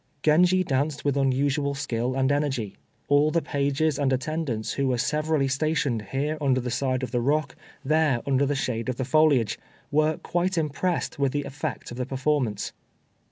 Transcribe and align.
Genji 0.23 0.63
danced 0.63 1.05
with 1.05 1.15
unusual 1.15 1.75
skill 1.75 2.15
and 2.15 2.31
energy. 2.31 2.75
All 3.07 3.29
the 3.29 3.39
pages 3.43 3.99
and 3.99 4.11
attendants, 4.11 4.71
who 4.73 4.87
were 4.87 4.97
severally 4.97 5.47
stationed 5.47 6.01
here 6.09 6.39
under 6.41 6.59
the 6.59 6.71
side 6.71 7.03
of 7.03 7.11
the 7.11 7.21
rock, 7.21 7.55
there 7.85 8.23
under 8.25 8.47
the 8.47 8.55
shade 8.55 8.89
of 8.89 8.95
the 8.95 9.05
foliage, 9.05 9.59
were 9.91 10.17
quite 10.17 10.57
impressed 10.57 11.19
with 11.19 11.33
the 11.33 11.45
effects 11.45 11.91
of 11.91 11.97
the 11.97 12.07
performance. 12.07 12.73